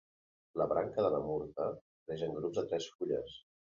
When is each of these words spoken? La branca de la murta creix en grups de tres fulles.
La 0.61 0.65
branca 0.69 1.03
de 1.07 1.11
la 1.15 1.21
murta 1.27 1.67
creix 1.75 2.25
en 2.29 2.35
grups 2.39 2.59
de 2.61 2.65
tres 2.73 2.89
fulles. 2.97 3.37